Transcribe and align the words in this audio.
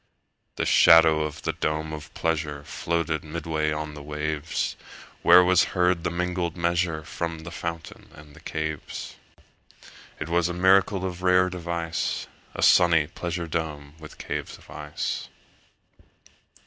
30 0.55 0.55
The 0.55 0.65
shadow 0.65 1.19
of 1.21 1.43
the 1.43 1.53
dome 1.53 1.93
of 1.93 2.11
pleasure 2.15 2.63
Floated 2.63 3.23
midway 3.23 3.71
on 3.71 3.93
the 3.93 4.01
waves; 4.01 4.75
Where 5.21 5.43
was 5.43 5.63
heard 5.77 6.03
the 6.03 6.09
mingled 6.09 6.57
measure 6.57 7.03
From 7.03 7.41
the 7.41 7.51
fountain 7.51 8.09
and 8.15 8.35
the 8.35 8.39
caves. 8.39 9.17
It 10.19 10.27
was 10.27 10.49
a 10.49 10.55
miracle 10.55 11.05
of 11.05 11.21
rare 11.21 11.51
device, 11.51 12.23
35 12.55 12.55
A 12.55 12.63
sunny 12.63 13.05
pleasure 13.13 13.45
dome 13.45 13.93
with 13.99 14.17
caves 14.17 14.57
of 14.57 14.71
ice! 14.71 15.29